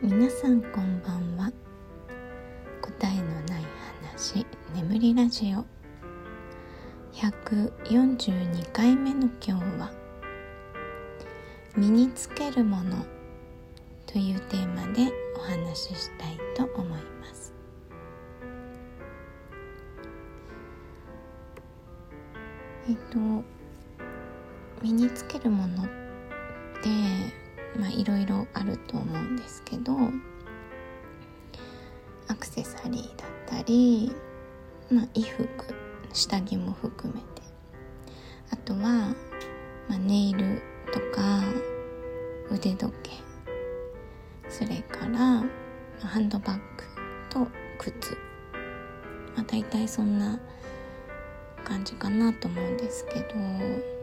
[0.00, 1.52] 皆さんこんばんは。
[2.82, 3.64] 答えのない
[4.14, 5.64] 話眠りラジオ。
[7.12, 9.90] 142回目の今日は
[11.76, 13.04] 身につけるもの
[14.06, 17.52] というテーマでお話ししたいと思います。
[22.88, 23.18] えっと
[24.80, 25.86] 身につけるものっ
[26.84, 27.47] て
[27.78, 29.92] まあいろいろあると思うんですけど
[32.28, 34.12] アクセサリーだったり、
[34.90, 35.74] まあ、衣服
[36.12, 37.26] 下着も含めて。
[38.50, 38.80] あとは、
[39.88, 41.42] まあ、ネイルとか
[42.50, 43.10] 腕時計。
[44.48, 45.44] それから、ま
[46.02, 46.62] あ、ハンドバッグ
[47.30, 47.46] と
[47.78, 48.16] 靴、
[49.34, 50.38] まあ、大体そんな
[51.64, 53.97] 感じかなと思うんですけど。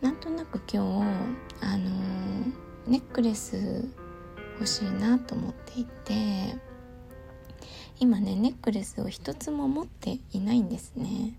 [0.00, 0.82] なんとなく今
[1.60, 1.90] 日あの
[2.86, 3.84] ネックレス
[4.54, 6.56] 欲しいなと思っていて
[7.98, 11.34] 今ねネックレスを一つも持っていないんですね。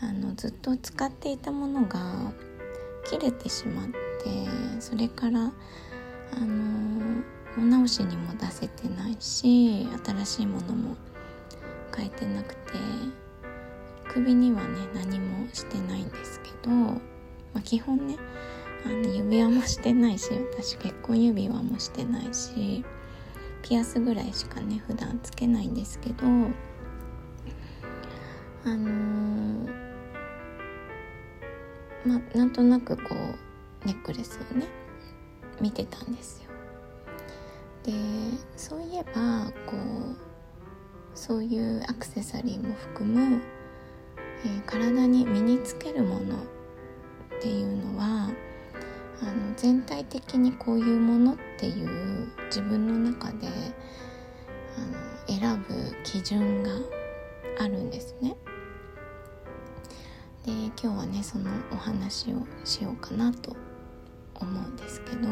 [0.00, 2.32] あのずっと使っていたものが
[3.04, 3.94] 切れてしまって
[4.80, 7.22] それからあの
[7.56, 10.96] お直しにも出せてないし新しいものも
[11.96, 12.72] 変えてなくて
[14.08, 17.00] 首にはね何もしてないんですけど
[17.58, 18.16] まあ、基本ね
[18.86, 22.84] あの指輪もしてないし私結婚指輪もしてないし
[23.62, 26.24] ピアスぐらいしかね普段つけないんですけど
[28.64, 29.68] あのー、
[32.04, 33.02] まあなんとなくこ
[33.82, 34.66] うネックレスをね
[35.60, 36.50] 見てたんですよ。
[37.82, 37.92] で
[38.56, 40.16] そういえばこう
[41.14, 43.42] そういうアクセサリーも含む、
[44.44, 46.36] えー、体に身につけるもの
[47.38, 48.30] っていうのは
[49.22, 53.46] あの全体的にこういうものっていう自分の中で
[54.76, 56.70] あの選ぶ基準が
[57.60, 58.36] あるんですね。
[60.44, 63.56] で今日はねそのお話をしようかなと
[64.34, 65.28] 思うんですけど、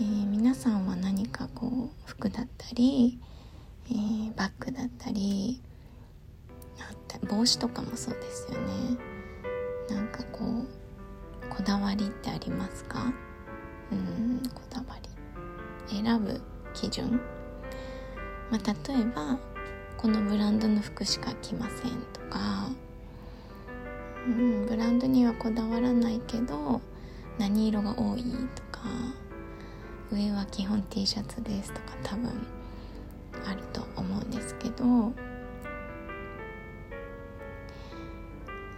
[0.00, 3.20] えー、皆さんは何かこう服だったり、
[3.88, 5.62] えー、バッグだったり
[7.28, 9.13] 帽子とかもそうですよね
[9.88, 13.12] なんかこうこだわりってありますか？
[13.92, 15.08] うんこだわり。
[16.02, 16.40] 選ぶ
[16.72, 17.20] 基準、
[18.50, 19.38] まあ、例えば
[19.98, 22.68] このブランドの服しか着ませんとか、
[24.26, 26.80] うん、ブランドにはこだわらないけど
[27.38, 28.22] 何色が多い
[28.54, 28.80] とか
[30.10, 32.30] 上は基本 T シャツですとか多分
[33.46, 35.12] あると思うんですけど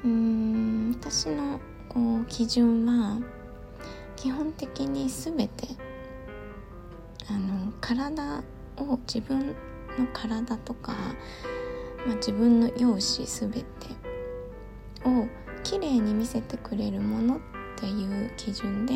[0.06, 1.59] うん私の
[1.89, 3.19] こう基準は
[4.15, 5.67] 基本的に全て
[7.28, 8.44] あの体
[8.77, 10.93] を自分の体とか、
[12.06, 13.65] まあ、自分の容姿全て
[15.05, 15.27] を
[15.65, 17.41] きれいに見せてくれるものっ
[17.77, 18.93] ていう基準で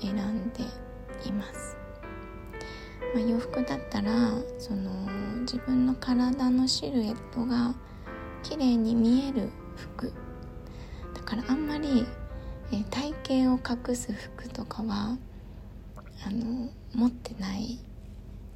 [0.00, 0.62] 選んで
[1.24, 1.76] います。
[3.14, 4.12] まあ、洋服だったら
[4.58, 4.90] その
[5.42, 7.72] 自分の体のシルエットが
[8.42, 10.12] 綺麗に見える服。
[11.14, 12.06] だからあんまり、
[12.72, 15.16] えー、体型を隠す服とかは
[16.26, 17.78] あの持ってない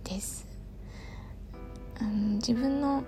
[0.05, 0.47] です。
[2.01, 3.03] あの自分の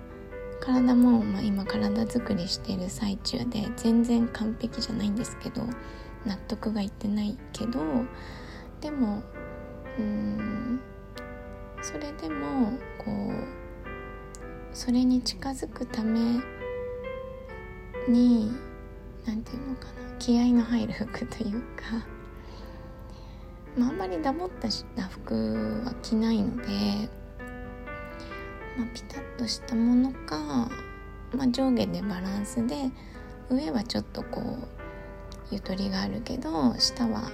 [0.61, 5.63] 体も、まあ、今体作りしてる最中で全然完璧じゃないんですけど
[6.25, 7.79] 納得がいってないけど
[8.79, 9.23] でも
[9.97, 10.79] うん
[11.81, 13.33] それでもこう
[14.71, 16.39] それに近づくため
[18.07, 18.51] に
[19.25, 22.05] 何て言うのかな気合の入る服というか、
[23.77, 26.67] まあ、あんまりダボったし服は着ないので、
[28.77, 30.37] まあ、ピタッとしたものか、
[31.35, 32.91] まあ、上下でバランスで
[33.49, 34.67] 上はちょっとこう
[35.51, 37.29] ゆとりがあるけど下は、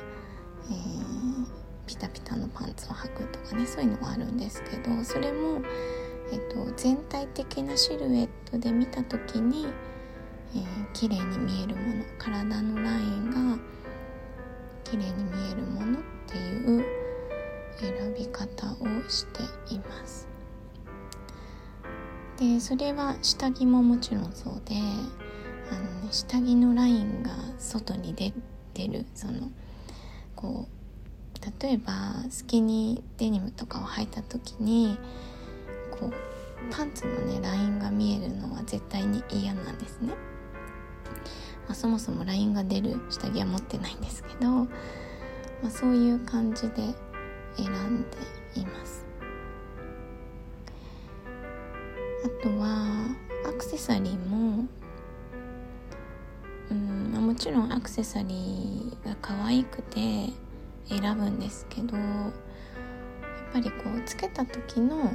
[0.70, 1.46] えー、
[1.86, 5.62] ピタピタのパンツを履くとかねそういうのはあるんですけどそれも、
[6.32, 9.68] えっと、全体的なシルエットで見た時に
[10.56, 13.58] えー、綺麗に見えるもの体のラインが
[14.84, 16.86] 綺麗に見えるものっていう
[17.80, 19.42] 選び方をして
[19.74, 20.28] います
[22.38, 24.76] でそれは下着ももちろんそうで
[25.72, 28.32] あの、ね、下着のラインが外に出
[28.74, 29.52] てるその
[30.36, 30.78] こう
[31.62, 31.94] 例えば
[32.30, 34.98] スキニーデニムとかを履いた時に
[35.92, 36.14] こう
[36.72, 40.14] パンツのねラインが見えるのは絶対に嫌なんですね。
[41.70, 44.68] あ、そもそもラインが出る下着は持ってないんですけど
[45.62, 46.76] まあ、そういう感じで
[47.56, 48.18] 選んで
[48.56, 49.06] います。
[52.24, 53.08] あとは
[53.48, 54.66] アクセサリーも
[56.70, 60.30] うんまあ、もちろんアクセサリーが可愛くて
[60.90, 62.32] 選ぶんですけどやっ
[63.54, 65.12] ぱりこうつけた時の、ま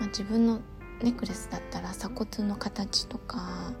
[0.00, 0.60] あ、自分の
[1.02, 3.72] ネックレスだったら鎖骨の形とか、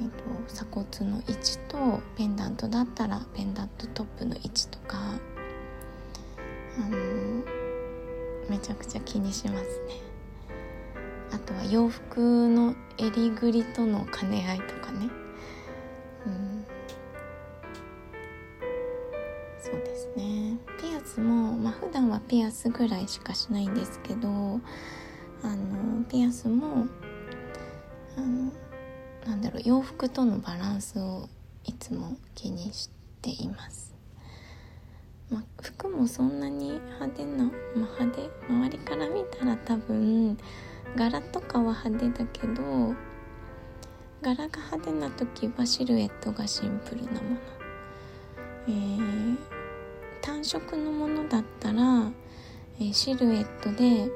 [0.00, 4.98] えーと、鎖骨の位置とペンダントだったらペンダントトップの位置とか、
[6.78, 6.96] あの、
[8.48, 10.10] めちゃくちゃ気にしますね。
[11.32, 15.08] あとは洋服の襟ぐりとの兼ね合いとかね。
[16.26, 16.64] うん。
[19.62, 20.58] そうですね。
[20.80, 24.28] ピアスもまあ普段はピアスぐらいしかしないんですけど
[25.42, 26.86] あのピアスも
[28.16, 28.50] あの
[29.26, 31.28] なんだろう洋服とのバランスを
[31.64, 32.90] いつも気にし
[33.20, 33.94] ています、
[35.30, 37.50] まあ、服もそんなに派手な、ま
[37.98, 38.30] あ、派手？
[38.48, 40.38] 周りから見たら多分
[40.96, 42.94] 柄とかは派手だけど
[44.22, 47.36] 柄が派手な時はシルエットがシンプルなもの、
[48.68, 49.36] えー、
[50.20, 52.10] 単色のものだったら、
[52.78, 54.10] えー、シルエットで、え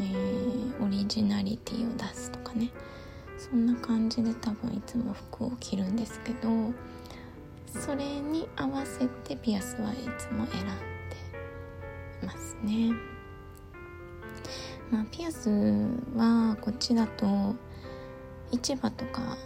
[0.00, 2.70] ー、オリジナリティを出すとかね。
[3.38, 6.48] そんな感じで多分いつも服を着るんですけど
[7.68, 12.92] それに合わせてピアスはいつも選んでますね。
[14.90, 15.50] まあ、ピアス
[16.16, 17.54] はこっちだと
[18.50, 19.36] 市場とか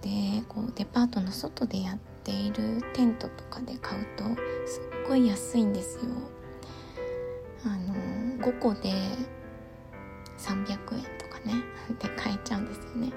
[0.00, 4.24] でこうデパートの外でやっているテントとかで買うと
[4.66, 6.02] すっごい安いんですよ。
[7.64, 7.94] あの
[8.38, 8.92] 5個で
[10.38, 11.62] 300円ね
[12.00, 13.12] で買えちゃうんですよね。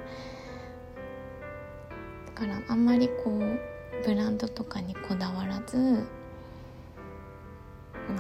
[2.26, 3.60] だからあんまりこう
[4.06, 6.04] ブランドとかにこだわらず、ま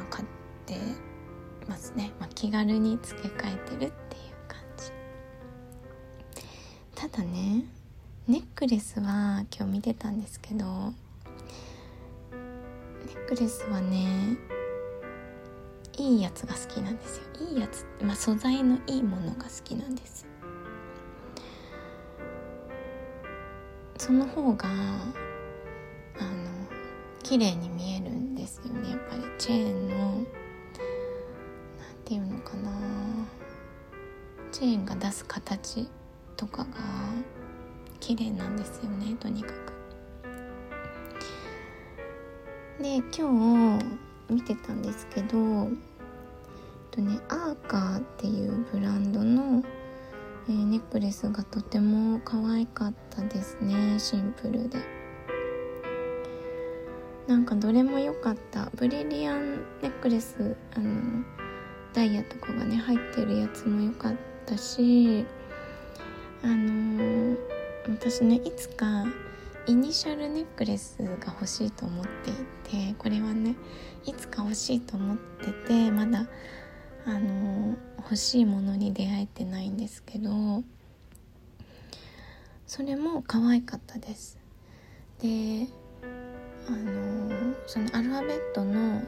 [0.02, 0.28] あ、買っ
[0.66, 0.80] て
[1.68, 3.92] ますね、まあ、気軽に付け替えてるっていう
[4.48, 4.92] 感じ
[6.96, 7.66] ただね
[8.28, 10.94] ネックレスは今日見てたんですけど
[13.06, 14.38] ネックレスはね
[15.98, 17.24] いいやつが好きなんですよ。
[17.52, 20.26] いいやつ、まあ、素材のいいものが好きなんです。
[23.98, 26.50] その方があの
[27.24, 28.92] 綺麗に見えるんですよね。
[28.92, 30.26] やっぱりチェーンのなん
[32.04, 32.72] ていうのかな。
[34.52, 35.90] チェーンが出す形
[36.38, 36.68] とかが
[38.00, 39.74] 綺麗なんですよねとにかく。
[42.82, 45.74] で今日見てたんですけどえっ
[46.92, 49.64] とねアーカーっていうブランドの、
[50.48, 54.80] えー、ネックレスがとても可愛かったですねシンプルで。
[57.28, 58.70] なんかどれも良かった。
[58.76, 61.24] ブリリアンネックレスあの
[61.94, 65.26] ダイヤとかがね入ってるやつも良かったし
[66.44, 67.38] あのー、
[67.90, 69.06] 私ねいつか
[69.68, 72.34] イニシャルネックレスが欲しいと思ってい
[72.90, 73.56] てこれはね
[74.06, 76.28] いつか欲しいと思っててまだ
[77.08, 80.64] あの、欲しいものに出会えてないんですけど
[82.68, 84.40] それも可愛かったです。
[85.22, 85.68] で
[86.68, 89.02] あの、そのアルファベットの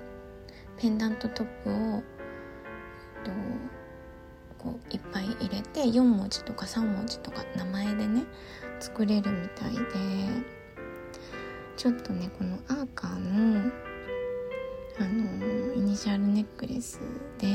[0.78, 2.04] ペンダントトップを
[3.24, 3.32] と
[4.58, 8.26] こういっぱい入れて4文字とか3文字とか名前でね
[8.80, 9.82] 作れるみたいで
[11.76, 13.72] ちょっとねこのアーカーの
[15.00, 17.00] あのイニシャルネックレス
[17.38, 17.48] で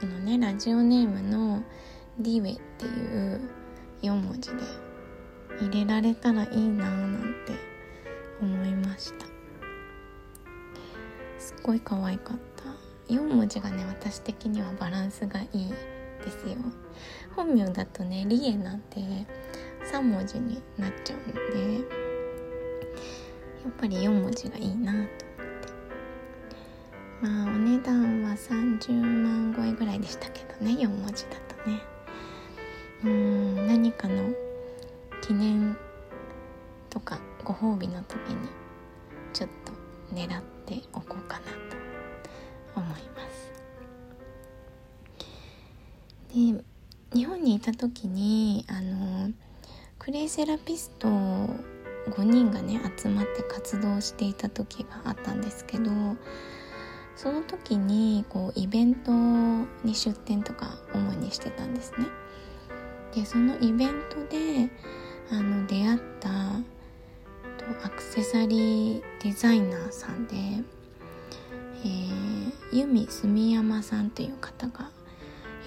[0.00, 1.62] このねラジオネームの
[2.18, 3.40] ディウェっていう
[4.02, 4.56] 4文字で
[5.60, 7.52] 入れられたらいいなーなんて
[8.40, 9.26] 思いました。
[11.38, 12.64] すっごい可愛かった。
[13.12, 15.68] 4文字がね私的にはバランスがいい
[16.24, 16.56] ですよ。
[17.36, 19.00] 本名だとねリエなんて
[19.92, 21.74] 3文字になっちゃうんで
[23.62, 25.22] やっぱり4文字がいいなと思って。
[27.20, 31.80] まあお値段は30万超えぐらいでしたけどね4文字だとね。
[33.04, 34.30] うん何かの
[35.20, 35.76] 記念
[36.88, 38.48] とかご褒美の時に
[39.34, 39.72] ちょっと
[40.14, 41.52] 狙っておこうかなと
[42.76, 42.98] 思いま
[43.30, 43.52] す。
[46.28, 46.64] で
[47.14, 49.30] 日本にいた時にあの
[50.02, 51.48] クレイセラピスト5
[52.24, 55.92] 人がね集まって活動していた時があったんですけど
[57.14, 59.12] その時にこうイベント
[59.84, 62.06] に出店とか主にしてたんですね。
[63.14, 64.70] でそのイベントで
[65.30, 66.30] あの出会った
[67.84, 74.90] アクセサリーデザイナーさんで、えー、由美住山さんという方が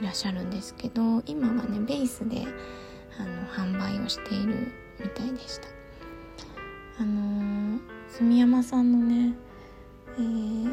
[0.02, 2.46] いらっしゃるんですけど今はねベースで
[3.20, 5.68] あの販売をしているみたいでした。
[7.00, 7.80] あのー、
[8.10, 9.34] 住山さんのね、
[10.18, 10.70] えー、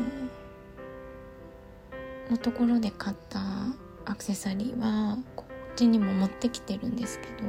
[2.30, 3.40] のところで買った
[4.04, 7.48] アクセサリーはこっちにも持ってきてるんですけど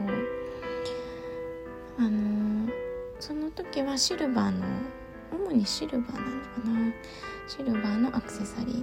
[1.99, 2.71] あのー、
[3.19, 4.65] その時はシルバーの
[5.31, 6.27] 主にシルバーなのか
[6.67, 6.93] な？
[7.47, 8.79] シルバーのアクセサリー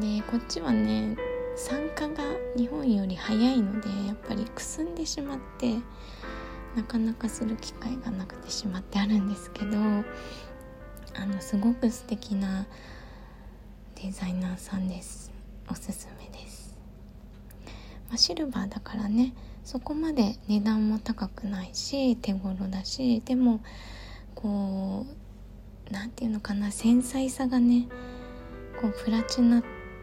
[0.00, 1.16] ででこっちはね
[1.56, 2.24] 酸化が
[2.56, 5.74] 日本より早いのでやっぱりくすんでしまって
[6.76, 9.76] なかなかする機会がなくてしまってあるんですけど
[11.16, 12.66] あのすごく素敵な
[14.02, 15.34] デザイナーさんです。
[15.70, 16.74] おすすめです、
[18.08, 19.32] まあ、シルバーだからね
[19.64, 23.60] そこまで値段も高くないし手頃だしでも
[24.34, 27.88] こう何て言うのかな繊細さがね
[28.80, 29.62] こうプラチナ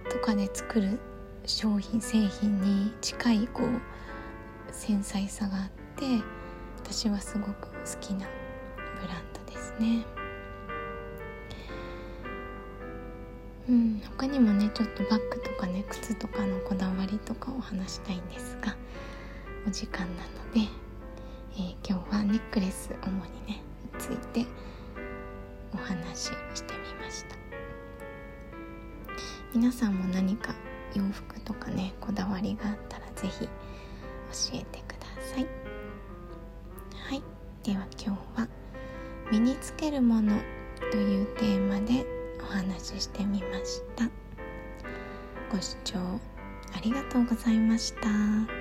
[0.10, 1.00] とかで作る
[1.46, 3.82] 商品製品に近いこう
[4.72, 6.24] 繊細さがあって
[6.84, 8.28] 私はすごく好きな
[9.02, 10.06] ブランドですね。
[13.70, 18.76] うん他にもねちょっとバッグとかね靴とかのこだわりとかを話したいんですが
[19.68, 20.70] お時間なので、
[21.56, 23.62] えー、今日はネックレス主にね
[24.00, 24.46] ついて
[25.74, 26.24] お話し
[26.56, 27.36] してみました。
[29.54, 30.56] 皆さんも何か
[30.96, 33.50] 洋服とかねこだわりがあったら是非教
[34.54, 35.48] えてください。
[36.96, 37.24] はい。
[37.64, 38.48] では今日は
[39.32, 40.40] 「身につけるもの」
[40.92, 42.06] というテーマで
[42.42, 44.10] お話ししてみました。
[45.52, 48.61] ご視聴ありがとうございました。